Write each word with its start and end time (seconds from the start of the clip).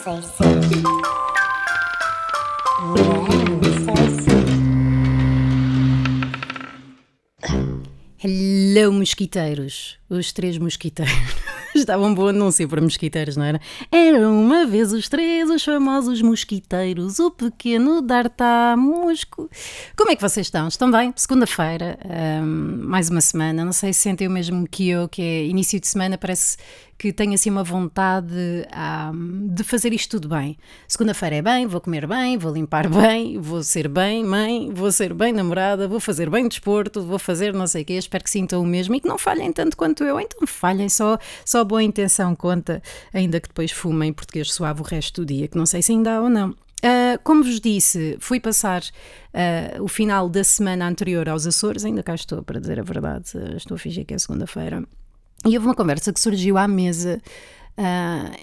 sei. 0.00 0.20
Hello, 8.22 8.92
mosquiteiros! 8.92 9.98
Os 10.08 10.32
três 10.32 10.58
mosquiteiros. 10.58 11.12
Estava 11.74 12.04
um 12.04 12.14
bom 12.14 12.28
anúncio 12.28 12.68
para 12.68 12.80
mosquiteiros, 12.80 13.36
não 13.36 13.44
era? 13.44 13.60
Eram 13.92 14.42
uma 14.42 14.66
vez 14.66 14.92
os 14.92 15.08
três, 15.08 15.48
os 15.48 15.64
famosos 15.64 16.20
mosquiteiros, 16.20 17.18
o 17.18 17.30
pequeno 17.30 18.02
Dartá 18.02 18.74
Mosco. 18.76 19.48
Como 19.96 20.10
é 20.10 20.16
que 20.16 20.22
vocês 20.22 20.46
estão? 20.46 20.66
Estão 20.68 20.90
bem? 20.90 21.12
Segunda-feira, 21.16 21.98
hum, 22.42 22.82
mais 22.84 23.08
uma 23.08 23.20
semana. 23.20 23.64
Não 23.64 23.72
sei 23.72 23.92
se 23.92 24.00
sentem 24.00 24.26
o 24.26 24.30
mesmo 24.30 24.66
que 24.68 24.88
eu, 24.88 25.08
que 25.08 25.22
é 25.22 25.46
início 25.46 25.80
de 25.80 25.86
semana, 25.86 26.18
parece 26.18 26.56
que 27.00 27.14
tenho 27.14 27.32
assim 27.32 27.48
uma 27.48 27.64
vontade 27.64 28.28
hum, 29.14 29.48
de 29.50 29.64
fazer 29.64 29.90
isto 29.90 30.20
tudo 30.20 30.36
bem. 30.36 30.58
Segunda-feira 30.86 31.36
é 31.36 31.40
bem, 31.40 31.66
vou 31.66 31.80
comer 31.80 32.06
bem, 32.06 32.36
vou 32.36 32.52
limpar 32.52 32.86
bem, 32.92 33.38
vou 33.38 33.62
ser 33.62 33.88
bem 33.88 34.22
mãe, 34.22 34.70
vou 34.70 34.92
ser 34.92 35.14
bem 35.14 35.32
namorada, 35.32 35.88
vou 35.88 35.98
fazer 35.98 36.28
bem 36.28 36.46
desporto, 36.46 37.02
vou 37.02 37.18
fazer 37.18 37.54
não 37.54 37.66
sei 37.66 37.84
o 37.84 37.84
quê. 37.86 37.94
Espero 37.94 38.22
que 38.22 38.28
sintam 38.28 38.60
o 38.60 38.66
mesmo 38.66 38.94
e 38.94 39.00
que 39.00 39.08
não 39.08 39.16
falhem 39.16 39.50
tanto 39.50 39.78
quanto 39.78 40.04
eu. 40.04 40.20
Então 40.20 40.46
falhem, 40.46 40.90
só, 40.90 41.16
só 41.42 41.64
boa 41.64 41.82
intenção 41.82 42.36
conta, 42.36 42.82
ainda 43.14 43.40
que 43.40 43.48
depois 43.48 43.70
fumem 43.72 44.12
português 44.12 44.52
suave 44.52 44.82
o 44.82 44.84
resto 44.84 45.22
do 45.22 45.26
dia, 45.26 45.48
que 45.48 45.56
não 45.56 45.64
sei 45.64 45.80
se 45.80 45.92
ainda 45.92 46.16
há 46.16 46.20
ou 46.20 46.28
não. 46.28 46.50
Uh, 46.50 47.18
como 47.24 47.42
vos 47.42 47.60
disse, 47.60 48.18
fui 48.20 48.38
passar 48.38 48.82
uh, 48.82 49.82
o 49.82 49.88
final 49.88 50.28
da 50.28 50.44
semana 50.44 50.86
anterior 50.86 51.30
aos 51.30 51.46
Açores, 51.46 51.82
ainda 51.82 52.02
cá 52.02 52.14
estou, 52.14 52.42
para 52.42 52.60
dizer 52.60 52.78
a 52.78 52.82
verdade, 52.82 53.32
estou 53.56 53.74
a 53.74 53.78
fingir 53.78 54.04
que 54.04 54.12
é 54.12 54.18
segunda-feira, 54.18 54.86
e 55.46 55.56
houve 55.56 55.66
uma 55.66 55.74
conversa 55.74 56.12
que 56.12 56.20
surgiu 56.20 56.58
à 56.58 56.68
mesa 56.68 57.20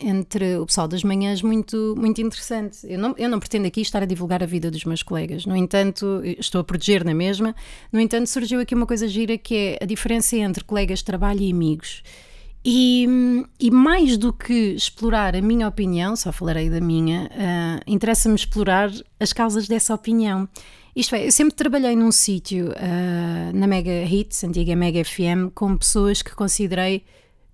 entre 0.01 0.57
o 0.57 0.65
pessoal 0.65 0.87
das 0.87 1.03
manhãs 1.03 1.41
muito, 1.41 1.93
muito 1.97 2.19
interessante. 2.21 2.79
Eu 2.83 2.97
não, 2.97 3.13
eu 3.17 3.29
não 3.29 3.39
pretendo 3.39 3.67
aqui 3.67 3.81
estar 3.81 4.01
a 4.01 4.05
divulgar 4.05 4.41
a 4.41 4.45
vida 4.45 4.71
dos 4.71 4.83
meus 4.83 5.03
colegas, 5.03 5.45
no 5.45 5.55
entanto, 5.55 6.21
estou 6.23 6.61
a 6.61 6.63
proteger 6.63 7.03
na 7.05 7.13
mesma, 7.13 7.55
no 7.91 7.99
entanto, 7.99 8.27
surgiu 8.27 8.59
aqui 8.59 8.73
uma 8.73 8.87
coisa 8.87 9.07
gira 9.07 9.37
que 9.37 9.55
é 9.55 9.83
a 9.83 9.85
diferença 9.85 10.35
entre 10.37 10.63
colegas 10.63 10.99
de 10.99 11.05
trabalho 11.05 11.41
e 11.41 11.51
amigos. 11.51 12.01
E, 12.65 13.07
e, 13.59 13.71
mais 13.71 14.17
do 14.17 14.33
que 14.33 14.73
explorar 14.73 15.35
a 15.35 15.41
minha 15.41 15.67
opinião, 15.67 16.15
só 16.17 16.33
falarei 16.33 16.69
da 16.69 16.81
minha, 16.81 17.29
uh, 17.31 17.83
interessa-me 17.87 18.35
explorar 18.35 18.91
as 19.19 19.31
causas 19.31 19.69
dessa 19.69 19.93
opinião. 19.93 20.49
Isto 20.97 21.13
é, 21.13 21.27
eu 21.27 21.31
sempre 21.31 21.53
trabalhei 21.53 21.95
num 21.95 22.11
sítio, 22.11 22.71
uh, 22.71 23.55
na 23.55 23.67
Mega 23.67 24.03
Hits, 24.03 24.43
antiga 24.43 24.75
Mega 24.75 25.05
FM, 25.05 25.53
com 25.53 25.77
pessoas 25.77 26.23
que 26.23 26.33
considerei 26.33 27.03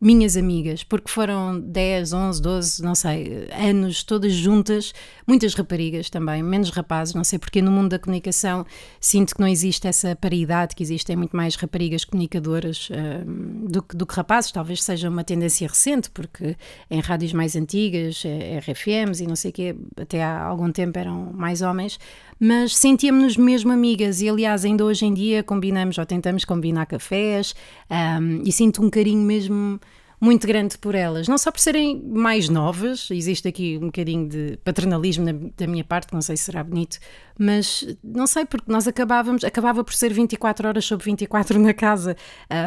minhas 0.04 0.36
amigas, 0.36 0.84
porque 0.84 1.10
foram 1.10 1.60
10, 1.60 2.12
11, 2.12 2.42
12, 2.42 2.84
não 2.84 2.94
sei, 2.94 3.48
anos 3.52 4.04
todas 4.04 4.34
juntas, 4.34 4.94
muitas 5.26 5.54
raparigas 5.54 6.10
também, 6.10 6.44
menos 6.44 6.70
rapazes, 6.70 7.14
não 7.14 7.24
sei 7.24 7.40
porque 7.40 7.62
no 7.62 7.72
mundo 7.72 7.90
da 7.90 8.00
comunicação 8.00 8.66
sinto 9.00 9.34
que 9.34 9.40
não 9.40 9.48
existe 9.48 9.88
essa 9.88 10.16
paridade, 10.16 10.76
que 10.76 10.84
existem 10.84 11.16
muito 11.16 11.36
mais 11.36 11.56
raparigas 11.56 12.04
comunicadoras 12.04 12.90
uh, 12.90 13.70
do, 13.70 13.82
que, 13.82 13.96
do 13.96 14.06
que 14.06 14.14
rapazes, 14.14 14.52
talvez 14.52 14.84
seja 14.84 15.10
uma 15.10 15.24
tendência 15.24 15.68
recente, 15.68 16.10
porque 16.12 16.58
em 16.92 17.00
rádios 17.00 17.32
mais 17.32 17.56
antigas, 17.56 18.24
eh, 18.26 18.60
RFMs 18.60 19.24
e 19.24 19.28
não 19.28 19.36
sei 19.36 19.52
o 19.52 19.54
quê, 19.54 19.76
até 19.96 20.22
há 20.22 20.44
algum 20.44 20.72
tempo 20.72 21.00
eram 21.00 21.32
mais 21.34 21.62
homens, 21.62 21.98
mas 22.40 22.76
sentíamos-nos 22.76 23.38
mesmo 23.38 23.72
amigas. 23.72 24.22
E 24.22 24.28
aliás 24.28 24.66
ainda 24.66 24.84
hoje 24.84 25.06
em 25.06 25.14
dia 25.14 25.44
combinamos 25.44 25.98
ou 25.98 26.06
tentamos 26.06 26.44
combinar 26.44 26.86
cafés 26.86 27.56
um, 27.90 28.44
e 28.46 28.52
sinto 28.52 28.84
um 28.84 28.90
carinho 28.90 29.22
mesmo 29.22 29.80
muito 30.24 30.48
grande 30.48 30.78
por 30.78 30.96
elas, 30.96 31.28
não 31.28 31.38
só 31.38 31.52
por 31.52 31.60
serem 31.60 32.02
mais 32.02 32.48
novas, 32.48 33.12
existe 33.12 33.46
aqui 33.46 33.78
um 33.78 33.88
bocadinho 33.88 34.30
de 34.30 34.58
paternalismo 34.64 35.26
na, 35.26 35.34
da 35.58 35.68
minha 35.68 35.84
parte, 35.84 36.14
não 36.14 36.22
sei 36.22 36.38
se 36.38 36.46
será 36.46 36.64
bonito, 36.64 36.98
mas 37.38 37.86
não 38.02 38.26
sei, 38.26 38.46
porque 38.46 38.72
nós 38.72 38.88
acabávamos, 38.88 39.44
acabava 39.44 39.84
por 39.84 39.94
ser 39.94 40.14
24 40.14 40.66
horas 40.66 40.86
sobre 40.86 41.04
24 41.04 41.60
na 41.60 41.74
casa, 41.74 42.16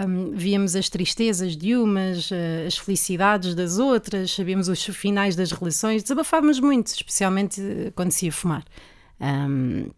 um, 0.06 0.32
víamos 0.32 0.76
as 0.76 0.90
tristezas 0.90 1.56
de 1.56 1.74
umas, 1.74 2.30
eh, 2.30 2.66
as 2.66 2.76
felicidades 2.76 3.54
das 3.54 3.78
outras, 3.78 4.32
sabíamos 4.32 4.68
os 4.68 4.84
finais 4.84 5.34
das 5.34 5.50
relações, 5.50 6.02
desabafávamos 6.02 6.60
muito, 6.60 6.88
especialmente 6.88 7.62
quando 7.94 8.10
se 8.10 8.26
ia 8.26 8.32
fumar. 8.32 8.64
Um, 9.18 9.88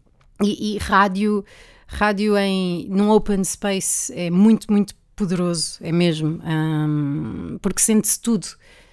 e, 0.41 0.75
e, 0.75 0.77
rádio, 0.77 1.43
rádio 1.87 2.37
em, 2.37 2.87
num 2.87 3.09
open 3.09 3.43
space 3.43 4.13
é 4.13 4.29
muito, 4.29 4.71
muito 4.71 4.95
poderoso, 5.19 5.77
é 5.81 5.91
mesmo, 5.91 6.41
um, 6.41 7.57
porque 7.61 7.81
sente-se 7.81 8.21
tudo, 8.21 8.47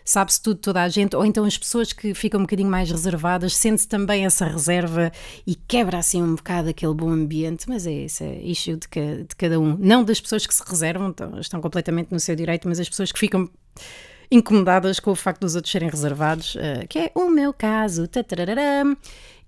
sabe-se 0.04 0.42
tudo, 0.42 0.58
toda 0.58 0.82
a 0.82 0.88
gente, 0.88 1.14
ou 1.14 1.24
então 1.24 1.44
as 1.44 1.56
pessoas 1.56 1.92
que 1.92 2.12
ficam 2.14 2.40
um 2.40 2.42
bocadinho 2.42 2.68
mais 2.68 2.90
reservadas, 2.90 3.54
sente-se 3.56 3.86
também 3.86 4.26
essa 4.26 4.44
reserva 4.44 5.12
e 5.46 5.54
quebra 5.54 5.98
assim 5.98 6.20
um 6.20 6.34
bocado 6.34 6.68
aquele 6.68 6.94
bom 6.94 7.10
ambiente, 7.10 7.68
mas 7.68 7.86
é 7.86 7.92
isso, 7.92 8.24
é 8.24 8.40
issue 8.42 8.74
de, 8.74 9.22
de 9.22 9.36
cada 9.36 9.60
um. 9.60 9.76
Não 9.78 10.02
das 10.02 10.20
pessoas 10.20 10.44
que 10.44 10.52
se 10.52 10.64
reservam, 10.66 11.10
estão, 11.10 11.38
estão 11.38 11.60
completamente 11.60 12.08
no 12.10 12.18
seu 12.18 12.34
direito, 12.34 12.68
mas 12.68 12.80
as 12.80 12.88
pessoas 12.88 13.12
que 13.12 13.20
ficam 13.20 13.48
incomodadas 14.28 14.98
com 14.98 15.12
o 15.12 15.14
facto 15.14 15.42
dos 15.42 15.54
outros 15.54 15.70
serem 15.70 15.88
reservados, 15.88 16.56
uh, 16.56 16.88
que 16.88 16.98
é 16.98 17.12
o 17.14 17.30
meu 17.30 17.52
caso. 17.52 18.08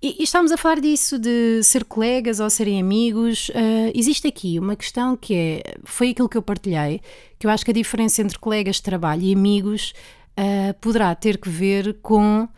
E, 0.01 0.17
e, 0.21 0.23
estamos 0.23 0.53
a 0.53 0.57
falar 0.57 0.81
disso, 0.81 1.19
de 1.19 1.61
ser 1.65 1.85
colegas 1.85 2.39
ou 2.39 2.49
serem 2.49 2.81
amigos. 2.81 3.49
Uh, 3.49 3.91
existe 3.95 4.29
aqui 4.29 4.59
uma 4.59 4.77
questão 4.77 5.17
que 5.17 5.35
é, 5.35 5.75
foi 5.83 6.11
aquilo 6.11 6.29
que 6.29 6.37
eu 6.37 6.43
partilhei, 6.43 7.01
que 7.37 7.47
eu 7.47 7.51
acho 7.51 7.65
que 7.65 7.73
a 7.73 7.75
diferença 7.75 8.23
entre 8.23 8.39
colegas 8.39 8.77
de 8.77 8.83
trabalho 8.83 9.23
e 9.23 9.35
amigos 9.35 9.93
uh, 10.39 10.73
poderá 10.81 11.13
ter 11.17 11.37
que 11.37 11.49
ver 11.49 11.99
com 12.01 12.49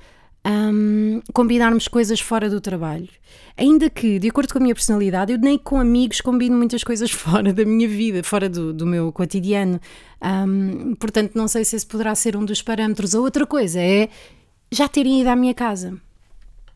um, 0.46 1.22
combinarmos 1.32 1.88
coisas 1.88 2.20
fora 2.20 2.50
do 2.50 2.60
trabalho. 2.60 3.08
Ainda 3.56 3.88
que, 3.88 4.18
de 4.18 4.28
acordo 4.28 4.52
com 4.52 4.58
a 4.58 4.62
minha 4.62 4.74
personalidade, 4.74 5.32
eu 5.32 5.38
nem 5.38 5.56
com 5.56 5.80
amigos 5.80 6.20
combino 6.20 6.56
muitas 6.56 6.84
coisas 6.84 7.08
fora 7.10 7.54
da 7.54 7.64
minha 7.64 7.88
vida, 7.88 8.22
fora 8.22 8.50
do, 8.50 8.72
do 8.72 8.86
meu 8.86 9.10
cotidiano. 9.12 9.80
Um, 10.22 10.94
portanto, 10.94 11.32
não 11.34 11.48
sei 11.48 11.64
se 11.64 11.74
esse 11.74 11.86
poderá 11.86 12.14
ser 12.14 12.36
um 12.36 12.44
dos 12.44 12.60
parâmetros. 12.60 13.14
A 13.14 13.20
outra 13.20 13.46
coisa 13.46 13.80
é 13.80 14.10
já 14.70 14.86
terem 14.88 15.20
ido 15.22 15.30
à 15.30 15.36
minha 15.36 15.54
casa. 15.54 15.98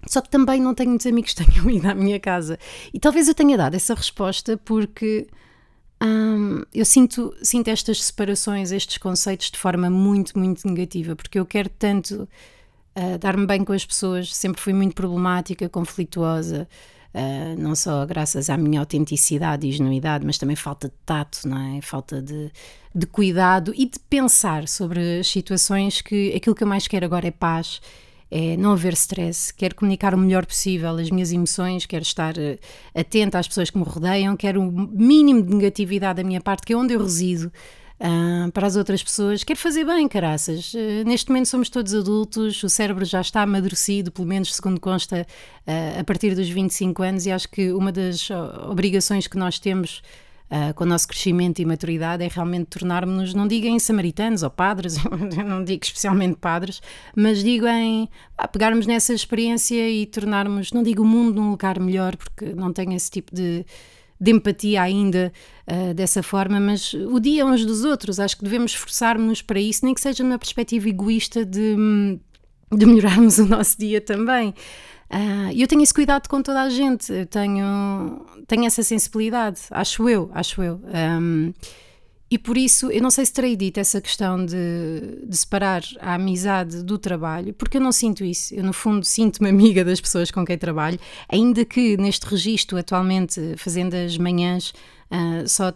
Só 0.06 0.20
que 0.20 0.28
também 0.28 0.60
não 0.60 0.75
tenho 0.75 0.91
muitos 0.91 1.06
amigos 1.06 1.34
que 1.34 1.44
tenham 1.44 1.69
ido 1.70 1.88
à 1.88 1.94
minha 1.94 2.20
casa. 2.20 2.59
E 2.92 2.98
talvez 2.98 3.28
eu 3.28 3.34
tenha 3.34 3.56
dado 3.56 3.75
essa 3.75 3.94
resposta 3.94 4.56
porque 4.56 5.26
hum, 6.03 6.62
eu 6.75 6.84
sinto, 6.84 7.34
sinto 7.42 7.69
estas 7.69 8.03
separações, 8.03 8.72
estes 8.72 8.98
conceitos 8.98 9.50
de 9.50 9.59
forma 9.59 9.88
muito, 9.91 10.38
muito 10.38 10.66
negativa, 10.66 11.16
porque 11.16 11.38
eu 11.38 11.47
quero 11.47 11.69
tanto 11.69 12.28
uh, 12.97 13.19
dar-me 13.19 13.47
bem 13.47 13.65
com 13.65 13.72
as 13.72 13.84
pessoas, 13.84 14.34
sempre 14.34 14.60
fui 14.60 14.72
muito 14.72 14.94
problemática, 14.94 15.69
conflituosa. 15.69 16.69
Uh, 17.15 17.54
não 17.62 17.76
só 17.76 18.04
graças 18.04 18.50
à 18.50 18.56
minha 18.56 18.81
autenticidade 18.81 19.65
e 19.65 19.71
ingenuidade, 19.71 20.26
mas 20.26 20.36
também 20.36 20.56
falta 20.56 20.88
de 20.88 20.94
tato, 21.06 21.47
não 21.47 21.76
é? 21.76 21.81
falta 21.81 22.21
de, 22.21 22.50
de 22.92 23.06
cuidado 23.06 23.72
e 23.76 23.86
de 23.86 24.00
pensar 24.00 24.66
sobre 24.66 25.21
as 25.21 25.28
situações 25.28 26.00
que 26.03 26.34
aquilo 26.34 26.56
que 26.56 26.65
eu 26.65 26.66
mais 26.66 26.88
quero 26.88 27.06
agora 27.06 27.28
é 27.28 27.31
paz 27.31 27.81
é 28.31 28.57
não 28.57 28.73
haver 28.73 28.95
stress, 28.95 29.53
quero 29.53 29.75
comunicar 29.75 30.15
o 30.15 30.19
melhor 30.19 30.47
possível 30.47 30.91
as 30.97 31.11
minhas 31.11 31.33
emoções, 31.33 31.87
quero 31.87 32.03
estar 32.03 32.37
uh, 32.37 32.59
atenta 32.95 33.39
às 33.39 33.47
pessoas 33.47 33.71
que 33.71 33.79
me 33.79 33.85
rodeiam, 33.85 34.37
quero 34.37 34.61
o 34.61 34.71
mínimo 34.71 35.43
de 35.43 35.55
negatividade 35.55 36.23
da 36.23 36.25
minha 36.25 36.41
parte, 36.41 36.67
que 36.67 36.73
é 36.73 36.77
onde 36.77 36.95
eu 36.95 37.03
resido. 37.03 37.53
Uh, 38.01 38.51
para 38.51 38.67
as 38.67 38.75
outras 38.75 39.03
pessoas, 39.03 39.45
quero 39.45 39.59
fazer 39.59 39.84
bem, 39.84 40.09
caraças. 40.09 40.75
Uh, 40.75 41.05
neste 41.07 41.31
momento 41.31 41.47
somos 41.47 41.71
todos 41.71 41.95
adultos, 41.95 42.63
o 42.63 42.69
cérebro 42.69 43.05
já 43.05 43.21
está 43.21 43.43
amadurecido, 43.43 44.11
pelo 44.11 44.27
menos 44.27 44.55
segundo 44.55 44.81
consta, 44.81 45.25
uh, 45.67 46.01
a 46.01 46.05
partir 46.05 46.34
dos 46.34 46.49
25 46.49 47.03
anos, 47.03 47.25
e 47.25 47.31
acho 47.31 47.49
que 47.49 47.73
uma 47.73 47.93
das 47.93 48.29
obrigações 48.69 49.29
que 49.29 49.39
nós 49.39 49.61
temos 49.61 50.03
uh, 50.54 50.72
com 50.75 50.84
o 50.84 50.87
nosso 50.87 51.09
crescimento 51.09 51.60
e 51.60 51.65
maturidade 51.65 52.22
é 52.22 52.28
realmente 52.28 52.66
tornarmos-nos, 52.66 53.34
não 53.34 53.48
digo 53.48 53.66
em 53.66 53.78
samaritanos 53.78 54.42
ou 54.42 54.50
padres, 54.50 54.97
não 55.45 55.65
digo 55.65 55.84
especialmente 55.84 56.36
padres, 56.36 56.80
mas 57.16 57.42
digo 57.42 57.66
em 57.66 58.09
ah, 58.39 58.47
pegarmos 58.47 58.86
nessa 58.86 59.12
experiência 59.12 59.89
e 59.89 60.06
tornarmos, 60.06 60.72
não 60.72 60.83
digo 60.83 61.03
o 61.03 61.06
mundo 61.06 61.34
num 61.41 61.51
lugar 61.51 61.80
melhor, 61.80 62.16
porque 62.16 62.54
não 62.54 62.72
tenho 62.72 62.92
esse 62.92 63.10
tipo 63.10 63.34
de 63.34 63.66
de 64.21 64.30
empatia 64.30 64.80
ainda 64.80 65.33
uh, 65.68 65.92
dessa 65.92 66.22
forma, 66.22 66.59
mas 66.60 66.95
o 66.95 67.18
dia 67.18 67.45
uns 67.45 67.66
dos 67.66 67.84
outros, 67.84 68.21
acho 68.21 68.36
que 68.36 68.45
devemos 68.45 68.71
esforçar-nos 68.71 69.42
para 69.42 69.60
isso, 69.60 69.84
nem 69.84 69.92
que 69.92 70.00
seja 70.00 70.22
numa 70.22 70.39
perspectiva 70.39 70.89
egoísta 70.89 71.45
de, 71.45 71.77
de 72.72 72.86
melhorarmos 72.86 73.36
o 73.41 73.45
nosso 73.45 73.77
dia 73.77 74.00
também. 74.00 74.54
Ah, 75.16 75.53
e 75.53 75.59
uh, 75.59 75.63
eu 75.63 75.69
tenho 75.69 75.81
esse 75.81 75.95
cuidado 75.95 76.28
com 76.28 76.43
toda 76.43 76.63
a 76.63 76.69
gente, 76.69 77.13
eu 77.13 77.25
tenho, 77.25 78.27
tenho 78.49 78.65
essa 78.65 78.83
sensibilidade, 78.83 79.61
acho 79.71 80.09
eu, 80.09 80.28
acho 80.34 80.61
eu. 80.61 80.81
Um, 81.21 81.53
e 82.28 82.37
por 82.37 82.59
isso, 82.59 82.91
eu 82.91 83.01
não 83.01 83.11
sei 83.11 83.25
se 83.25 83.33
terei 83.33 83.55
dito 83.55 83.78
essa 83.78 84.01
questão 84.01 84.45
de, 84.45 85.25
de, 85.25 85.37
separar 85.37 85.84
a 86.01 86.15
amizade 86.15 86.83
do 86.83 86.99
trabalho, 86.99 87.55
porque 87.55 87.77
eu 87.77 87.81
não 87.81 87.93
sinto 87.93 88.25
isso. 88.25 88.53
Eu, 88.57 88.65
no 88.65 88.72
fundo, 88.72 89.05
sinto-me 89.05 89.51
amiga 89.51 89.84
das 89.84 90.01
pessoas 90.01 90.33
com 90.33 90.45
quem 90.45 90.59
trabalho, 90.59 90.99
ainda 91.28 91.65
que 91.65 91.97
neste 91.97 92.27
registro, 92.27 92.77
atualmente, 92.77 93.55
fazendo 93.57 93.95
as 93.95 94.19
manhãs, 94.19 94.71
uh, 95.13 95.49
só 95.49 95.72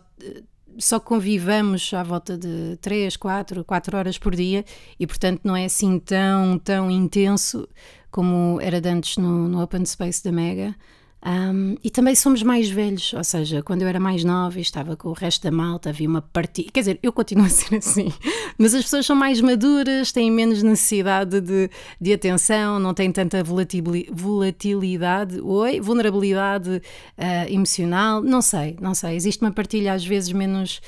só 0.78 1.00
convivamos 1.00 1.92
à 1.92 2.04
volta 2.04 2.38
de 2.38 2.76
3, 2.80 3.16
4, 3.16 3.64
4 3.64 3.96
horas 3.96 4.16
por 4.16 4.34
dia 4.34 4.64
e, 4.98 5.06
portanto, 5.08 5.40
não 5.42 5.56
é 5.56 5.64
assim 5.64 5.98
tão, 5.98 6.56
tão 6.58 6.88
intenso 6.88 7.68
como 8.10 8.58
era 8.60 8.80
antes 8.88 9.16
no, 9.16 9.48
no 9.48 9.62
Open 9.62 9.84
Space 9.84 10.22
da 10.22 10.32
Mega. 10.32 10.74
Um, 11.20 11.74
e 11.82 11.90
também 11.90 12.14
somos 12.14 12.44
mais 12.44 12.70
velhos, 12.70 13.12
ou 13.12 13.24
seja, 13.24 13.60
quando 13.60 13.82
eu 13.82 13.88
era 13.88 13.98
mais 13.98 14.22
nova 14.22 14.56
e 14.56 14.62
estava 14.62 14.96
com 14.96 15.08
o 15.08 15.12
resto 15.12 15.42
da 15.42 15.50
malta, 15.50 15.90
havia 15.90 16.08
uma 16.08 16.22
partida. 16.22 16.70
Quer 16.70 16.80
dizer, 16.80 16.98
eu 17.02 17.12
continuo 17.12 17.44
a 17.44 17.48
ser 17.48 17.74
assim, 17.78 18.12
mas 18.56 18.72
as 18.72 18.84
pessoas 18.84 19.04
são 19.04 19.16
mais 19.16 19.40
maduras, 19.40 20.12
têm 20.12 20.30
menos 20.30 20.62
necessidade 20.62 21.40
de, 21.40 21.68
de 22.00 22.12
atenção, 22.12 22.78
não 22.78 22.94
têm 22.94 23.10
tanta 23.10 23.42
volatilidade, 23.42 25.40
oi, 25.40 25.80
vulnerabilidade 25.80 26.70
uh, 26.70 27.52
emocional. 27.52 28.22
Não 28.22 28.40
sei, 28.40 28.76
não 28.80 28.94
sei. 28.94 29.16
Existe 29.16 29.42
uma 29.42 29.52
partilha 29.52 29.94
às 29.94 30.06
vezes 30.06 30.32
menos, 30.32 30.80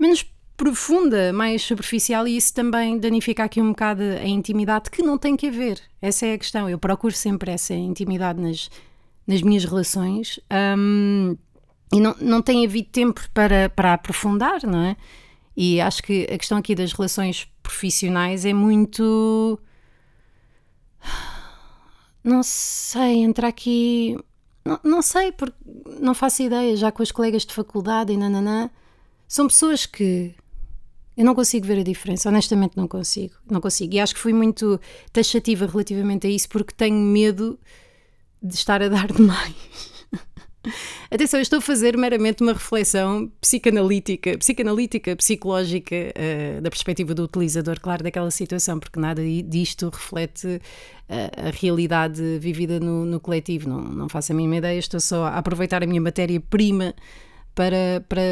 menos 0.00 0.24
profunda, 0.58 1.32
mais 1.32 1.62
superficial, 1.62 2.28
e 2.28 2.36
isso 2.36 2.52
também 2.52 2.98
danifica 2.98 3.44
aqui 3.44 3.62
um 3.62 3.70
bocado 3.70 4.02
a 4.02 4.26
intimidade 4.26 4.90
que 4.90 5.02
não 5.02 5.16
tem 5.16 5.34
que 5.34 5.46
haver. 5.46 5.80
Essa 6.02 6.26
é 6.26 6.34
a 6.34 6.38
questão. 6.38 6.68
Eu 6.68 6.78
procuro 6.78 7.14
sempre 7.14 7.50
essa 7.50 7.72
intimidade 7.72 8.38
nas 8.38 8.68
nas 9.28 9.42
minhas 9.42 9.62
relações 9.66 10.40
um, 10.78 11.36
e 11.92 12.00
não, 12.00 12.16
não 12.18 12.40
tem 12.40 12.64
havido 12.64 12.88
tempo 12.88 13.20
para, 13.34 13.68
para 13.68 13.92
aprofundar, 13.92 14.62
não 14.66 14.82
é? 14.82 14.96
E 15.54 15.80
acho 15.82 16.02
que 16.02 16.26
a 16.32 16.38
questão 16.38 16.56
aqui 16.56 16.74
das 16.74 16.92
relações 16.92 17.46
profissionais 17.62 18.46
é 18.46 18.54
muito. 18.54 19.60
Não 22.24 22.42
sei, 22.42 23.18
entrar 23.18 23.48
aqui. 23.48 24.16
Não, 24.64 24.80
não 24.84 25.02
sei, 25.02 25.32
porque 25.32 25.56
não 26.00 26.14
faço 26.14 26.42
ideia, 26.42 26.76
já 26.76 26.92
com 26.92 27.02
as 27.02 27.10
colegas 27.10 27.44
de 27.44 27.54
faculdade 27.54 28.12
e 28.12 28.16
nananã. 28.16 28.70
São 29.26 29.46
pessoas 29.46 29.84
que 29.84 30.34
eu 31.18 31.24
não 31.24 31.34
consigo 31.34 31.66
ver 31.66 31.80
a 31.80 31.82
diferença, 31.82 32.28
honestamente 32.28 32.76
não 32.76 32.86
consigo, 32.86 33.34
não 33.50 33.60
consigo. 33.60 33.92
E 33.92 33.98
acho 33.98 34.14
que 34.14 34.20
fui 34.20 34.32
muito 34.32 34.80
taxativa 35.12 35.66
relativamente 35.66 36.28
a 36.28 36.30
isso 36.30 36.48
porque 36.48 36.72
tenho 36.72 36.94
medo 36.94 37.58
de 38.40 38.54
estar 38.54 38.80
a 38.80 38.86
dar 38.88 39.08
demais. 39.08 39.52
Atenção, 41.10 41.40
eu 41.40 41.42
estou 41.42 41.58
a 41.58 41.62
fazer 41.62 41.96
meramente 41.96 42.40
uma 42.40 42.52
reflexão 42.52 43.32
psicanalítica, 43.40 44.38
psicanalítica, 44.38 45.16
psicológica, 45.16 45.96
uh, 45.96 46.60
da 46.60 46.70
perspectiva 46.70 47.12
do 47.12 47.24
utilizador, 47.24 47.80
claro, 47.80 48.04
daquela 48.04 48.30
situação, 48.30 48.78
porque 48.78 49.00
nada 49.00 49.20
disto 49.44 49.88
reflete 49.88 50.46
uh, 50.46 51.48
a 51.48 51.50
realidade 51.50 52.38
vivida 52.38 52.78
no, 52.78 53.04
no 53.04 53.18
coletivo. 53.18 53.68
Não, 53.68 53.80
não 53.80 54.08
faço 54.08 54.30
a 54.30 54.36
mínima 54.36 54.58
ideia, 54.58 54.78
estou 54.78 55.00
só 55.00 55.24
a 55.24 55.38
aproveitar 55.38 55.82
a 55.82 55.86
minha 55.86 56.00
matéria-prima 56.00 56.94
para, 57.56 58.04
para 58.08 58.22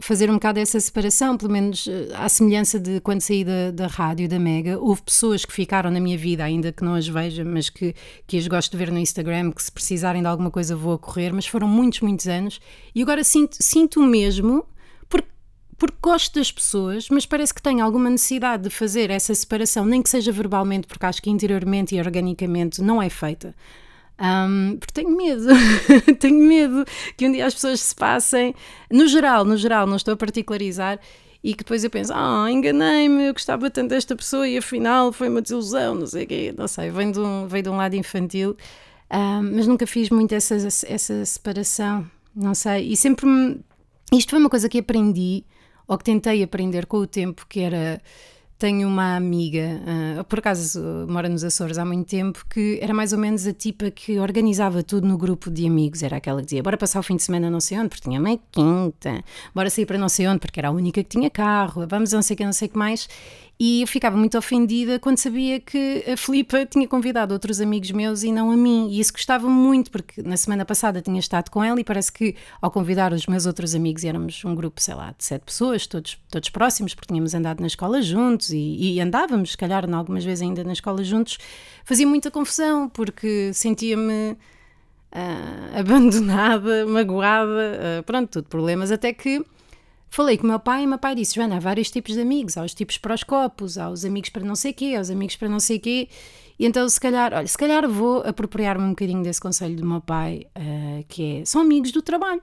fazer 0.00 0.30
um 0.30 0.34
bocado 0.34 0.58
essa 0.58 0.78
separação, 0.78 1.36
pelo 1.36 1.52
menos 1.52 1.86
eh, 1.86 2.08
à 2.14 2.28
semelhança 2.28 2.78
de 2.78 3.00
quando 3.00 3.20
saí 3.20 3.44
da, 3.44 3.70
da 3.70 3.86
rádio, 3.86 4.28
da 4.28 4.38
Mega, 4.38 4.78
houve 4.78 5.02
pessoas 5.02 5.44
que 5.44 5.52
ficaram 5.52 5.90
na 5.90 6.00
minha 6.00 6.16
vida, 6.16 6.44
ainda 6.44 6.72
que 6.72 6.84
não 6.84 6.94
as 6.94 7.06
veja, 7.06 7.44
mas 7.44 7.68
que, 7.68 7.94
que 8.26 8.36
as 8.36 8.46
gosto 8.46 8.72
de 8.72 8.76
ver 8.78 8.90
no 8.90 8.98
Instagram, 8.98 9.52
que 9.52 9.62
se 9.62 9.72
precisarem 9.72 10.22
de 10.22 10.28
alguma 10.28 10.50
coisa 10.50 10.76
vou 10.76 10.94
a 10.94 10.98
correr, 10.98 11.32
mas 11.32 11.46
foram 11.46 11.68
muitos, 11.68 12.00
muitos 12.00 12.26
anos, 12.26 12.60
e 12.94 13.02
agora 13.02 13.22
sinto, 13.24 13.56
sinto 13.60 14.02
mesmo, 14.02 14.64
porque 15.78 15.96
gosto 16.00 16.34
das 16.34 16.50
pessoas, 16.50 17.08
mas 17.10 17.26
parece 17.26 17.52
que 17.52 17.60
tenho 17.60 17.84
alguma 17.84 18.08
necessidade 18.08 18.64
de 18.64 18.70
fazer 18.70 19.10
essa 19.10 19.34
separação, 19.34 19.84
nem 19.84 20.02
que 20.02 20.08
seja 20.08 20.32
verbalmente, 20.32 20.86
porque 20.86 21.04
acho 21.04 21.22
que 21.22 21.30
interiormente 21.30 21.94
e 21.94 21.98
organicamente 21.98 22.80
não 22.80 23.02
é 23.02 23.10
feita. 23.10 23.54
Um, 24.18 24.78
porque 24.78 24.94
tenho 24.94 25.14
medo, 25.14 25.46
tenho 26.18 26.38
medo 26.38 26.84
que 27.16 27.28
um 27.28 27.32
dia 27.32 27.46
as 27.46 27.54
pessoas 27.54 27.80
se 27.80 27.94
passem, 27.94 28.54
no 28.90 29.06
geral, 29.06 29.44
no 29.44 29.56
geral, 29.56 29.86
não 29.86 29.96
estou 29.96 30.14
a 30.14 30.16
particularizar, 30.16 30.98
e 31.44 31.52
que 31.52 31.58
depois 31.58 31.84
eu 31.84 31.90
penso, 31.90 32.12
ah, 32.14 32.44
oh, 32.44 32.48
enganei-me, 32.48 33.26
eu 33.26 33.32
gostava 33.32 33.70
tanto 33.70 33.90
desta 33.90 34.16
pessoa 34.16 34.48
e 34.48 34.56
afinal 34.56 35.12
foi 35.12 35.28
uma 35.28 35.42
desilusão, 35.42 35.94
não 35.94 36.06
sei 36.06 36.24
o 36.24 36.26
quê, 36.26 36.54
não 36.56 36.66
sei, 36.66 36.90
vem 36.90 37.12
de 37.12 37.20
um, 37.20 37.46
vem 37.46 37.62
de 37.62 37.68
um 37.68 37.76
lado 37.76 37.94
infantil, 37.94 38.56
um, 39.12 39.54
mas 39.54 39.66
nunca 39.66 39.86
fiz 39.86 40.08
muito 40.08 40.34
essa, 40.34 40.56
essa 40.56 41.24
separação, 41.24 42.10
não 42.34 42.54
sei, 42.54 42.90
e 42.90 42.96
sempre 42.96 43.26
me, 43.26 43.60
isto 44.12 44.30
foi 44.30 44.38
uma 44.38 44.50
coisa 44.50 44.68
que 44.68 44.78
aprendi, 44.78 45.44
ou 45.86 45.96
que 45.98 46.04
tentei 46.04 46.42
aprender 46.42 46.86
com 46.86 46.96
o 46.96 47.06
tempo, 47.06 47.46
que 47.48 47.60
era 47.60 48.00
tenho 48.58 48.88
uma 48.88 49.16
amiga, 49.16 49.80
uh, 50.20 50.24
por 50.24 50.38
acaso 50.38 50.80
mora 51.08 51.28
nos 51.28 51.44
Açores 51.44 51.76
há 51.76 51.84
muito 51.84 52.08
tempo, 52.08 52.44
que 52.48 52.78
era 52.80 52.94
mais 52.94 53.12
ou 53.12 53.18
menos 53.18 53.46
a 53.46 53.52
tipa 53.52 53.90
que 53.90 54.18
organizava 54.18 54.82
tudo 54.82 55.06
no 55.06 55.18
grupo 55.18 55.50
de 55.50 55.66
amigos. 55.66 56.02
Era 56.02 56.16
aquela 56.16 56.40
que 56.40 56.46
dizia: 56.46 56.62
bora 56.62 56.76
passar 56.76 57.00
o 57.00 57.02
fim 57.02 57.16
de 57.16 57.22
semana 57.22 57.50
não 57.50 57.60
sei 57.60 57.78
onde, 57.78 57.90
porque 57.90 58.08
tinha 58.08 58.18
meia 58.18 58.40
quinta, 58.50 59.22
bora 59.54 59.68
sair 59.68 59.84
para 59.84 59.98
não 59.98 60.08
sei 60.08 60.26
onde, 60.26 60.40
porque 60.40 60.58
era 60.58 60.68
a 60.68 60.72
única 60.72 61.02
que 61.02 61.08
tinha 61.08 61.28
carro, 61.28 61.86
vamos 61.86 62.12
não 62.12 62.22
sei 62.22 62.34
o 62.34 62.36
que, 62.38 62.44
não 62.44 62.52
sei 62.52 62.68
o 62.68 62.70
que 62.70 62.78
mais. 62.78 63.08
E 63.58 63.80
eu 63.80 63.86
ficava 63.86 64.16
muito 64.16 64.36
ofendida 64.36 64.98
quando 64.98 65.16
sabia 65.16 65.58
que 65.58 66.04
a 66.06 66.16
Filipa 66.16 66.64
tinha 66.70 66.86
convidado 66.86 67.32
outros 67.32 67.58
amigos 67.58 67.90
meus 67.90 68.22
e 68.22 68.30
não 68.30 68.50
a 68.50 68.56
mim. 68.56 68.88
E 68.90 69.00
isso 69.00 69.12
gostava 69.12 69.48
muito, 69.48 69.90
porque 69.90 70.22
na 70.22 70.36
semana 70.36 70.64
passada 70.64 71.00
tinha 71.00 71.18
estado 71.18 71.50
com 71.50 71.64
ela 71.64 71.80
e 71.80 71.84
parece 71.84 72.12
que 72.12 72.36
ao 72.60 72.70
convidar 72.70 73.14
os 73.14 73.26
meus 73.26 73.46
outros 73.46 73.74
amigos, 73.74 74.04
éramos 74.04 74.44
um 74.44 74.54
grupo, 74.54 74.80
sei 74.82 74.94
lá, 74.94 75.14
de 75.16 75.24
sete 75.24 75.42
pessoas, 75.42 75.86
todos, 75.86 76.18
todos 76.30 76.50
próximos, 76.50 76.94
porque 76.94 77.08
tínhamos 77.08 77.34
andado 77.34 77.60
na 77.60 77.66
escola 77.66 78.02
juntos 78.02 78.50
e, 78.50 78.58
e 78.94 79.00
andávamos, 79.00 79.52
se 79.52 79.56
calhar, 79.56 79.90
algumas 79.90 80.22
vezes 80.22 80.42
ainda 80.42 80.62
na 80.62 80.74
escola 80.74 81.02
juntos, 81.02 81.38
fazia 81.84 82.06
muita 82.06 82.30
confusão, 82.30 82.88
porque 82.88 83.52
sentia-me. 83.54 84.36
Uh, 85.12 85.72
abandonada, 85.78 86.84
magoada, 86.84 88.00
uh, 88.00 88.02
pronto, 88.02 88.28
tudo 88.28 88.48
problemas, 88.48 88.90
até 88.90 89.14
que 89.14 89.42
Falei 90.16 90.38
com 90.38 90.46
meu 90.46 90.58
pai 90.58 90.84
e 90.84 90.86
meu 90.86 90.96
pai 90.96 91.14
disse: 91.14 91.34
Joana, 91.34 91.58
há 91.58 91.60
vários 91.60 91.90
tipos 91.90 92.14
de 92.14 92.22
amigos. 92.22 92.56
Há 92.56 92.64
os 92.64 92.72
tipos 92.72 92.96
para 92.96 93.14
os 93.14 93.22
copos, 93.22 93.76
há 93.76 93.90
os 93.90 94.02
amigos 94.02 94.30
para 94.30 94.42
não 94.42 94.56
sei 94.56 94.72
quê, 94.72 94.94
há 94.96 95.00
os 95.02 95.10
amigos 95.10 95.36
para 95.36 95.46
não 95.46 95.60
sei 95.60 95.78
quê. 95.78 96.08
E 96.58 96.64
então, 96.64 96.88
se 96.88 96.98
calhar, 96.98 97.34
olha, 97.34 97.46
se 97.46 97.58
calhar 97.58 97.86
vou 97.86 98.22
apropriar-me 98.22 98.82
um 98.82 98.88
bocadinho 98.88 99.22
desse 99.22 99.42
conselho 99.42 99.76
do 99.76 99.84
meu 99.84 100.00
pai, 100.00 100.46
uh, 100.56 101.04
que 101.06 101.40
é: 101.40 101.44
são 101.44 101.60
amigos 101.60 101.92
do 101.92 102.00
trabalho, 102.00 102.40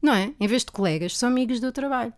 não 0.00 0.14
é? 0.14 0.32
Em 0.40 0.46
vez 0.46 0.64
de 0.64 0.72
colegas, 0.72 1.14
são 1.18 1.28
amigos 1.28 1.60
do 1.60 1.70
trabalho 1.70 2.14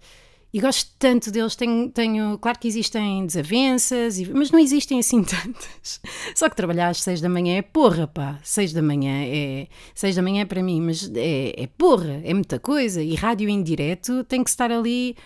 e 0.54 0.60
gosto 0.60 0.88
tanto 1.00 1.32
deles. 1.32 1.56
Tenho, 1.56 1.90
tenho, 1.90 2.38
claro 2.38 2.60
que 2.60 2.68
existem 2.68 3.26
desavenças, 3.26 4.20
mas 4.28 4.52
não 4.52 4.58
existem 4.60 5.00
assim 5.00 5.20
tantas. 5.26 6.00
Só 6.32 6.48
que 6.48 6.54
trabalhar 6.54 6.90
às 6.90 7.02
seis 7.02 7.20
da 7.20 7.28
manhã 7.28 7.56
é 7.56 7.62
porra, 7.62 8.06
pá. 8.06 8.38
Seis 8.44 8.72
da 8.72 8.80
manhã 8.80 9.24
é. 9.24 9.66
Seis 9.96 10.14
da 10.14 10.22
manhã 10.22 10.42
é 10.42 10.44
para 10.44 10.62
mim, 10.62 10.80
mas 10.80 11.10
é, 11.12 11.64
é 11.64 11.66
porra, 11.66 12.20
é 12.22 12.32
muita 12.32 12.60
coisa. 12.60 13.02
E 13.02 13.16
rádio 13.16 13.48
em 13.48 13.64
direto 13.64 14.22
tem 14.22 14.44
que 14.44 14.50
estar 14.50 14.70
ali 14.70 15.16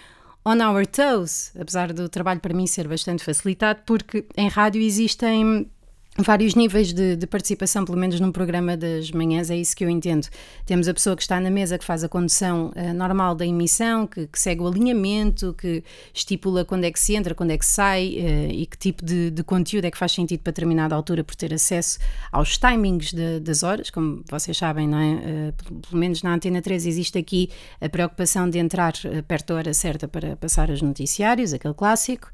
on 0.46 0.66
our 0.66 0.86
toes, 0.86 1.52
apesar 1.60 1.92
do 1.92 2.08
trabalho 2.08 2.40
para 2.40 2.54
mim 2.54 2.66
ser 2.66 2.88
bastante 2.88 3.22
facilitado, 3.22 3.82
porque 3.84 4.24
em 4.34 4.48
rádio 4.48 4.80
existem 4.80 5.70
vários 6.18 6.54
níveis 6.54 6.92
de, 6.92 7.16
de, 7.16 7.26
participação, 7.26 7.84
pelo 7.84 7.96
menos 7.96 8.18
num 8.18 8.32
programa 8.32 8.76
das 8.76 9.10
manhãs, 9.10 9.50
é 9.50 9.56
isso 9.56 9.76
que 9.76 9.84
eu 9.84 9.90
entendo. 9.90 10.26
Temos 10.66 10.88
a 10.88 10.94
pessoa 10.94 11.14
que 11.14 11.22
está 11.22 11.40
na 11.40 11.50
mesa, 11.50 11.78
que 11.78 11.84
faz 11.84 12.02
a 12.02 12.08
condução 12.08 12.72
uh, 12.74 12.92
normal 12.92 13.34
da 13.34 13.46
emissão, 13.46 14.06
que, 14.06 14.26
que, 14.26 14.38
segue 14.38 14.60
o 14.62 14.66
alinhamento, 14.66 15.54
que 15.54 15.82
estipula 16.12 16.64
quando 16.64 16.84
é 16.84 16.90
que 16.90 16.98
se 16.98 17.14
entra, 17.14 17.34
quando 17.34 17.52
é 17.52 17.58
que 17.58 17.64
sai 17.64 18.16
uh, 18.18 18.50
e 18.50 18.66
que 18.66 18.76
tipo 18.76 19.04
de, 19.04 19.30
de, 19.30 19.44
conteúdo 19.44 19.84
é 19.84 19.90
que 19.90 19.98
faz 19.98 20.12
sentido 20.12 20.40
para 20.40 20.50
determinada 20.50 20.94
altura 20.94 21.22
por 21.22 21.36
ter 21.36 21.54
acesso 21.54 21.98
aos 22.32 22.58
timings 22.58 23.12
de, 23.12 23.38
das 23.38 23.62
horas, 23.62 23.88
como 23.88 24.22
vocês 24.28 24.56
sabem, 24.56 24.88
não 24.88 24.98
é? 24.98 25.12
Uh, 25.14 25.80
pelo, 25.88 26.00
menos 26.00 26.22
na 26.22 26.34
Antena 26.34 26.60
3 26.60 26.84
existe 26.86 27.16
aqui 27.16 27.48
a 27.80 27.88
preocupação 27.88 28.50
de 28.50 28.58
entrar 28.58 28.92
perto 29.26 29.48
da 29.48 29.54
hora 29.54 29.74
certa 29.74 30.08
para 30.08 30.36
passar 30.36 30.68
os 30.70 30.82
noticiários, 30.82 31.52
aquele 31.52 31.74
clássico. 31.74 32.28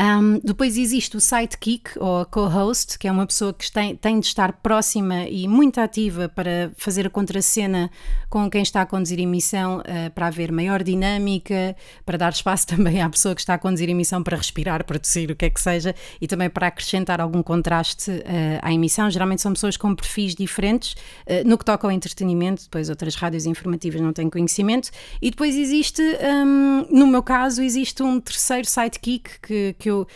Um, 0.00 0.40
depois 0.42 0.78
existe 0.78 1.16
o 1.16 1.20
sidekick 1.20 1.90
ou 1.98 2.24
co-host, 2.24 2.98
que 2.98 3.06
é 3.06 3.12
uma 3.12 3.26
pessoa 3.26 3.52
que 3.52 3.70
tem, 3.70 3.94
tem 3.94 4.18
de 4.18 4.26
estar 4.26 4.52
próxima 4.52 5.24
e 5.24 5.46
muito 5.46 5.78
ativa 5.78 6.26
para 6.26 6.72
fazer 6.76 7.06
a 7.06 7.10
contracena 7.10 7.90
com 8.30 8.48
quem 8.48 8.62
está 8.62 8.80
a 8.80 8.86
conduzir 8.86 9.18
a 9.18 9.22
emissão, 9.22 9.80
uh, 9.80 10.10
para 10.14 10.28
haver 10.28 10.52
maior 10.52 10.82
dinâmica, 10.82 11.76
para 12.06 12.16
dar 12.16 12.32
espaço 12.32 12.66
também 12.68 13.02
à 13.02 13.10
pessoa 13.10 13.34
que 13.34 13.40
está 13.42 13.54
a 13.54 13.58
conduzir 13.58 13.88
a 13.88 13.90
emissão 13.90 14.22
para 14.22 14.36
respirar, 14.36 14.84
tossir, 14.84 15.30
o 15.30 15.36
que 15.36 15.46
é 15.46 15.50
que 15.50 15.60
seja, 15.60 15.94
e 16.20 16.26
também 16.26 16.48
para 16.48 16.68
acrescentar 16.68 17.20
algum 17.20 17.42
contraste 17.42 18.10
uh, 18.10 18.24
à 18.62 18.72
emissão. 18.72 19.10
Geralmente 19.10 19.42
são 19.42 19.52
pessoas 19.52 19.76
com 19.76 19.94
perfis 19.94 20.34
diferentes 20.34 20.92
uh, 21.26 21.46
no 21.46 21.58
que 21.58 21.64
toca 21.64 21.86
ao 21.86 21.90
entretenimento, 21.90 22.62
depois 22.62 22.88
outras 22.88 23.16
rádios 23.16 23.44
informativas 23.44 24.00
não 24.00 24.12
têm 24.12 24.30
conhecimento, 24.30 24.90
e 25.20 25.30
depois 25.30 25.56
existe, 25.56 26.00
um, 26.02 26.86
no 26.90 27.06
meu 27.06 27.22
caso, 27.22 27.62
existe 27.62 28.02
um 28.02 28.18
terceiro 28.18 28.66
sidekick 28.66 29.40
que 29.42 29.74
que 29.78 29.89
eu. 29.90 30.06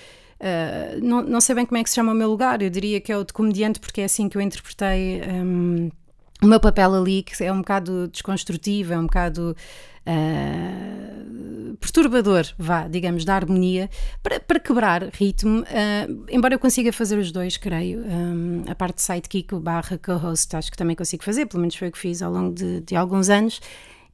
Uh, 0.41 1.01
não, 1.03 1.23
não 1.23 1.41
sei 1.41 1.55
bem 1.55 1.65
como 1.65 1.79
é 1.79 1.83
que 1.85 1.89
se 1.89 1.95
chama 1.95 2.13
o 2.13 2.15
meu 2.15 2.29
lugar, 2.29 2.61
eu 2.61 2.69
diria 2.69 3.01
que 3.01 3.11
é 3.11 3.17
o 3.17 3.25
de 3.25 3.33
comediante, 3.33 3.81
porque 3.81 4.01
é 4.01 4.05
assim 4.05 4.29
que 4.29 4.37
eu 4.37 4.43
interpretei 4.43 5.23
um, 5.23 5.91
o 6.43 6.47
meu 6.47 6.61
papel 6.61 6.95
ali, 6.95 7.23
que 7.23 7.43
é 7.43 7.53
um 7.53 7.59
bocado 7.59 8.09
desconstrutivo, 8.09 8.93
é 8.93 8.99
um 8.99 9.05
bocado 9.05 9.57
uh, 10.07 11.77
perturbador, 11.77 12.45
vá, 12.59 12.87
digamos, 12.87 13.25
da 13.25 13.35
harmonia, 13.35 13.89
para, 14.23 14.41
para 14.41 14.61
quebrar 14.61 15.09
ritmo, 15.13 15.61
uh, 15.61 16.27
embora 16.29 16.55
eu 16.55 16.59
consiga 16.59 16.93
fazer 16.93 17.19
os 17.19 17.33
dois, 17.33 17.57
creio, 17.57 18.01
um, 18.01 18.65
a 18.69 18.75
parte 18.75 18.97
de 18.97 19.03
sidekick 19.03 19.55
barra 19.57 19.99
co-host, 19.99 20.55
acho 20.57 20.71
que 20.71 20.77
também 20.77 20.95
consigo 20.95 21.25
fazer, 21.25 21.47
pelo 21.47 21.61
menos 21.61 21.75
foi 21.75 21.89
o 21.89 21.93
que 21.93 21.99
fiz 21.99 22.23
ao 22.23 22.33
longo 22.33 22.55
de, 22.55 22.81
de 22.81 22.95
alguns 22.95 23.29
anos. 23.31 23.61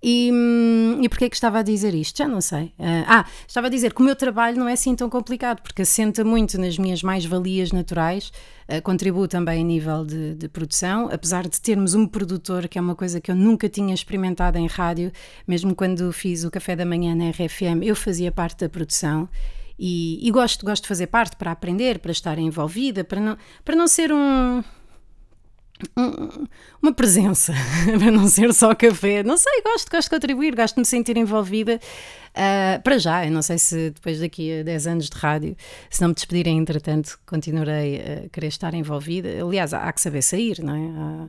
E, 0.02 0.30
hum, 0.32 0.98
e 1.02 1.08
porquê 1.10 1.28
que 1.28 1.36
estava 1.36 1.58
a 1.58 1.62
dizer 1.62 1.94
isto? 1.94 2.16
Já 2.16 2.26
não 2.26 2.40
sei. 2.40 2.72
ah, 3.06 3.26
estava 3.46 3.66
a 3.66 3.70
dizer 3.70 3.92
que 3.92 4.00
o 4.00 4.04
meu 4.04 4.16
trabalho 4.16 4.58
não 4.58 4.66
é 4.66 4.72
assim 4.72 4.96
tão 4.96 5.10
complicado, 5.10 5.60
porque 5.60 5.82
assenta 5.82 6.24
muito 6.24 6.58
nas 6.58 6.78
minhas 6.78 7.02
mais-valias 7.02 7.70
naturais, 7.70 8.32
uh, 8.68 8.80
contribuo 8.82 9.28
também 9.28 9.60
a 9.60 9.64
nível 9.64 10.04
de, 10.04 10.34
de, 10.34 10.48
produção, 10.48 11.10
apesar 11.12 11.46
de 11.46 11.60
termos 11.60 11.94
um 11.94 12.06
produtor, 12.06 12.66
que 12.66 12.78
é 12.78 12.80
uma 12.80 12.94
coisa 12.94 13.20
que 13.20 13.30
eu 13.30 13.34
nunca 13.34 13.68
tinha 13.68 13.92
experimentado 13.92 14.56
em 14.56 14.66
rádio, 14.66 15.12
mesmo 15.46 15.74
quando 15.74 16.10
fiz 16.12 16.44
o 16.44 16.50
café 16.50 16.74
da 16.74 16.86
manhã 16.86 17.14
na 17.14 17.28
RFM, 17.28 17.82
eu 17.82 17.94
fazia 17.94 18.32
parte 18.32 18.60
da 18.60 18.68
produção. 18.70 19.28
E, 19.78 20.26
e 20.26 20.30
gosto, 20.30 20.64
gosto 20.64 20.82
de 20.82 20.88
fazer 20.88 21.06
parte 21.06 21.36
para 21.36 21.50
aprender, 21.50 21.98
para 22.00 22.12
estar 22.12 22.38
envolvida, 22.38 23.02
para 23.02 23.18
não, 23.18 23.36
para 23.64 23.74
não 23.74 23.88
ser 23.88 24.12
um, 24.12 24.62
uma 26.82 26.92
presença, 26.92 27.52
para 27.98 28.10
não 28.10 28.26
ser 28.28 28.52
só 28.54 28.74
café. 28.74 29.22
Não 29.22 29.36
sei, 29.36 29.62
gosto, 29.62 29.90
gosto 29.90 30.08
de 30.08 30.10
contribuir, 30.10 30.54
gosto 30.54 30.74
de 30.74 30.80
me 30.80 30.86
sentir 30.86 31.16
envolvida. 31.16 31.80
Uh, 32.30 32.80
para 32.82 32.98
já, 32.98 33.26
eu 33.26 33.32
não 33.32 33.42
sei 33.42 33.58
se 33.58 33.90
depois 33.90 34.20
daqui 34.20 34.60
a 34.60 34.62
10 34.62 34.86
anos 34.86 35.10
de 35.10 35.16
rádio, 35.16 35.56
se 35.90 36.00
não 36.00 36.08
me 36.08 36.14
despedirem, 36.14 36.58
entretanto, 36.58 37.18
continuarei 37.26 37.96
a 37.96 38.28
querer 38.28 38.48
estar 38.48 38.72
envolvida. 38.74 39.28
Aliás, 39.42 39.74
há, 39.74 39.92
que 39.92 40.00
saber 40.00 40.22
sair, 40.22 40.62
não 40.62 40.74
é? 40.74 41.28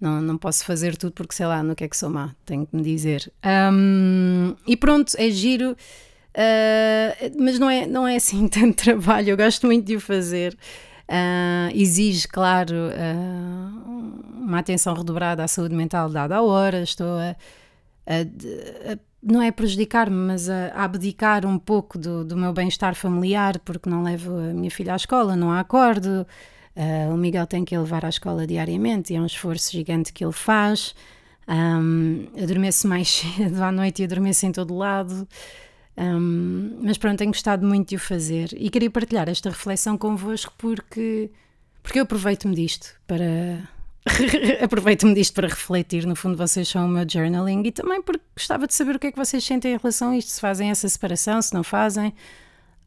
Não, 0.00 0.20
não 0.20 0.36
posso 0.36 0.64
fazer 0.64 0.96
tudo 0.96 1.12
porque 1.12 1.34
sei 1.34 1.46
lá 1.46 1.62
no 1.62 1.74
que 1.74 1.84
é 1.84 1.88
que 1.88 1.96
sou 1.96 2.10
má, 2.10 2.34
tenho 2.44 2.66
que 2.66 2.76
me 2.76 2.82
dizer. 2.82 3.32
Um, 3.72 4.54
e 4.66 4.76
pronto, 4.76 5.14
é 5.16 5.30
giro, 5.30 5.72
uh, 5.72 7.42
mas 7.42 7.58
não 7.58 7.70
é, 7.70 7.86
não 7.86 8.06
é 8.06 8.16
assim 8.16 8.46
tanto 8.48 8.76
trabalho, 8.76 9.30
eu 9.30 9.36
gosto 9.36 9.66
muito 9.66 9.86
de 9.86 9.96
o 9.96 10.00
fazer. 10.00 10.56
Uh, 11.08 11.70
exige, 11.74 12.26
claro, 12.26 12.74
uh, 12.74 14.42
uma 14.42 14.58
atenção 14.58 14.94
redobrada 14.94 15.44
à 15.44 15.48
saúde 15.48 15.74
mental 15.74 16.08
dada 16.08 16.36
à 16.36 16.42
hora. 16.42 16.82
Estou 16.82 17.18
a, 17.18 17.36
a, 18.06 18.92
a 18.92 18.98
não 19.24 19.40
é 19.40 19.50
prejudicar-me, 19.50 20.16
mas 20.16 20.50
a, 20.50 20.68
a, 20.68 20.84
abdicar 20.84 21.46
um 21.46 21.58
pouco 21.58 21.98
do, 21.98 22.24
do 22.24 22.36
meu 22.36 22.52
bem-estar 22.52 22.94
familiar, 22.94 23.58
porque 23.60 23.88
não 23.88 24.02
levo 24.02 24.36
a 24.36 24.52
minha 24.52 24.70
filha 24.70 24.92
à 24.92 24.96
escola, 24.96 25.34
não 25.34 25.50
a 25.50 25.60
acordo. 25.60 26.26
Uh, 26.76 27.14
o 27.14 27.16
Miguel 27.16 27.46
tem 27.46 27.64
que 27.64 27.76
levar 27.76 28.04
à 28.04 28.08
escola 28.08 28.46
diariamente 28.46 29.12
e 29.12 29.16
é 29.16 29.20
um 29.20 29.26
esforço 29.26 29.72
gigante 29.72 30.12
que 30.12 30.24
ele 30.24 30.32
faz. 30.32 30.94
Um, 31.48 32.26
adormeço 32.42 32.88
mais 32.88 33.08
cedo 33.36 33.62
à 33.62 33.72
noite 33.72 34.02
e 34.02 34.04
adormeço 34.04 34.44
em 34.44 34.52
todo 34.52 34.76
lado. 34.76 35.26
Um, 35.96 36.78
mas 36.82 36.98
pronto, 36.98 37.18
tenho 37.18 37.30
gostado 37.30 37.64
muito 37.64 37.90
de 37.90 37.96
o 37.96 37.98
fazer 37.98 38.48
e 38.56 38.68
queria 38.68 38.90
partilhar 38.90 39.28
esta 39.28 39.48
reflexão 39.50 39.96
convosco 39.96 40.52
porque, 40.58 41.30
porque 41.82 41.98
eu 42.00 42.02
aproveito-me 42.02 42.54
disto 42.54 42.94
para. 43.06 43.68
aproveito-me 44.62 45.14
disto 45.14 45.34
para 45.34 45.48
refletir. 45.48 46.04
No 46.06 46.16
fundo, 46.16 46.36
vocês 46.36 46.68
são 46.68 46.86
o 46.86 46.88
meu 46.88 47.06
journaling 47.08 47.62
e 47.64 47.72
também 47.72 48.02
porque 48.02 48.24
gostava 48.36 48.66
de 48.66 48.74
saber 48.74 48.96
o 48.96 48.98
que 48.98 49.06
é 49.06 49.12
que 49.12 49.18
vocês 49.18 49.42
sentem 49.42 49.74
em 49.74 49.76
relação 49.76 50.10
a 50.10 50.16
isto. 50.16 50.30
Se 50.30 50.40
fazem 50.40 50.70
essa 50.70 50.88
separação, 50.88 51.40
se 51.40 51.54
não 51.54 51.62
fazem, 51.62 52.12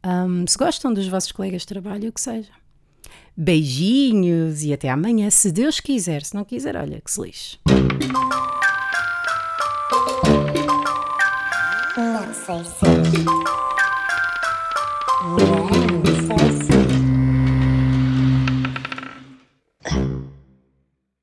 um, 0.04 0.46
se 0.46 0.56
gostam 0.56 0.92
dos 0.92 1.08
vossos 1.08 1.32
colegas 1.32 1.62
de 1.62 1.68
trabalho, 1.68 2.08
o 2.10 2.12
que 2.12 2.20
seja. 2.20 2.52
Beijinhos 3.36 4.62
e 4.64 4.72
até 4.72 4.90
amanhã, 4.90 5.30
se 5.30 5.50
Deus 5.50 5.80
quiser. 5.80 6.24
Se 6.24 6.34
não 6.34 6.44
quiser, 6.44 6.76
olha, 6.76 7.00
que 7.00 7.10
se 7.10 7.20
lixe. 7.20 7.58
Não 11.96 12.32
sei 12.32 12.64
se 12.64 12.97